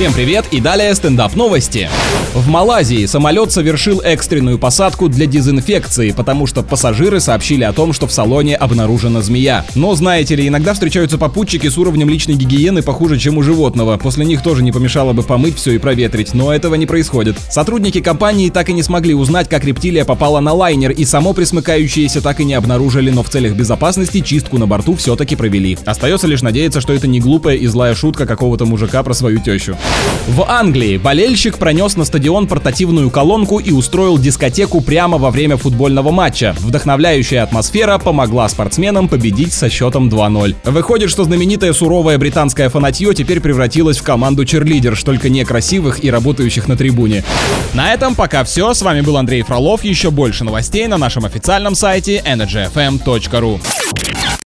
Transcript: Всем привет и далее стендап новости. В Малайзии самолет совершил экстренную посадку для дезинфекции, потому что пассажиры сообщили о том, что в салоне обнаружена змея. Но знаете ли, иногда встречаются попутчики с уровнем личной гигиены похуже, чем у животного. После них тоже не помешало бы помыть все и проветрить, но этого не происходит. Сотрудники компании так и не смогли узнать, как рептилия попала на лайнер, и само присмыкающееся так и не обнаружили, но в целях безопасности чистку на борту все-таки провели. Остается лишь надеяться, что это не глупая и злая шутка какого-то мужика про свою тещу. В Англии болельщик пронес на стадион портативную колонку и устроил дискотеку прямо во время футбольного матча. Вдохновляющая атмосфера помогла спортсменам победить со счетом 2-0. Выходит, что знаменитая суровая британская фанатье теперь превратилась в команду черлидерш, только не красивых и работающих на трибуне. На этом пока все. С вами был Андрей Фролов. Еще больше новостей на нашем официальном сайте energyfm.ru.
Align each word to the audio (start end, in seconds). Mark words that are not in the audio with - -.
Всем 0.00 0.14
привет 0.14 0.46
и 0.50 0.62
далее 0.62 0.94
стендап 0.94 1.36
новости. 1.36 1.90
В 2.32 2.48
Малайзии 2.48 3.04
самолет 3.04 3.52
совершил 3.52 4.00
экстренную 4.00 4.58
посадку 4.58 5.10
для 5.10 5.26
дезинфекции, 5.26 6.12
потому 6.12 6.46
что 6.46 6.62
пассажиры 6.62 7.20
сообщили 7.20 7.64
о 7.64 7.74
том, 7.74 7.92
что 7.92 8.06
в 8.06 8.12
салоне 8.12 8.56
обнаружена 8.56 9.20
змея. 9.20 9.66
Но 9.74 9.94
знаете 9.94 10.36
ли, 10.36 10.48
иногда 10.48 10.72
встречаются 10.72 11.18
попутчики 11.18 11.68
с 11.68 11.76
уровнем 11.76 12.08
личной 12.08 12.34
гигиены 12.36 12.80
похуже, 12.80 13.18
чем 13.18 13.36
у 13.36 13.42
животного. 13.42 13.98
После 13.98 14.24
них 14.24 14.42
тоже 14.42 14.62
не 14.62 14.72
помешало 14.72 15.12
бы 15.12 15.22
помыть 15.22 15.56
все 15.56 15.72
и 15.72 15.78
проветрить, 15.78 16.32
но 16.32 16.50
этого 16.50 16.76
не 16.76 16.86
происходит. 16.86 17.36
Сотрудники 17.50 18.00
компании 18.00 18.48
так 18.48 18.70
и 18.70 18.72
не 18.72 18.82
смогли 18.82 19.12
узнать, 19.12 19.50
как 19.50 19.64
рептилия 19.64 20.06
попала 20.06 20.40
на 20.40 20.54
лайнер, 20.54 20.92
и 20.92 21.04
само 21.04 21.34
присмыкающееся 21.34 22.22
так 22.22 22.40
и 22.40 22.44
не 22.44 22.54
обнаружили, 22.54 23.10
но 23.10 23.22
в 23.22 23.28
целях 23.28 23.52
безопасности 23.52 24.22
чистку 24.22 24.56
на 24.56 24.66
борту 24.66 24.94
все-таки 24.96 25.36
провели. 25.36 25.76
Остается 25.84 26.26
лишь 26.26 26.40
надеяться, 26.40 26.80
что 26.80 26.94
это 26.94 27.06
не 27.06 27.20
глупая 27.20 27.56
и 27.56 27.66
злая 27.66 27.94
шутка 27.94 28.24
какого-то 28.24 28.64
мужика 28.64 29.02
про 29.02 29.12
свою 29.12 29.40
тещу. 29.40 29.76
В 30.30 30.44
Англии 30.48 30.96
болельщик 30.96 31.58
пронес 31.58 31.96
на 31.96 32.04
стадион 32.04 32.46
портативную 32.46 33.10
колонку 33.10 33.58
и 33.58 33.72
устроил 33.72 34.16
дискотеку 34.16 34.80
прямо 34.80 35.18
во 35.18 35.30
время 35.30 35.56
футбольного 35.56 36.12
матча. 36.12 36.54
Вдохновляющая 36.60 37.42
атмосфера 37.42 37.98
помогла 37.98 38.48
спортсменам 38.48 39.08
победить 39.08 39.52
со 39.52 39.68
счетом 39.68 40.08
2-0. 40.08 40.54
Выходит, 40.64 41.10
что 41.10 41.24
знаменитая 41.24 41.72
суровая 41.72 42.16
британская 42.16 42.68
фанатье 42.68 43.12
теперь 43.12 43.40
превратилась 43.40 43.98
в 43.98 44.02
команду 44.02 44.44
черлидерш, 44.44 45.02
только 45.02 45.28
не 45.28 45.44
красивых 45.44 46.04
и 46.04 46.10
работающих 46.10 46.68
на 46.68 46.76
трибуне. 46.76 47.24
На 47.74 47.92
этом 47.92 48.14
пока 48.14 48.44
все. 48.44 48.72
С 48.72 48.82
вами 48.82 49.00
был 49.00 49.16
Андрей 49.16 49.42
Фролов. 49.42 49.82
Еще 49.82 50.10
больше 50.10 50.44
новостей 50.44 50.86
на 50.86 50.96
нашем 50.96 51.24
официальном 51.24 51.74
сайте 51.74 52.22
energyfm.ru. 52.24 53.60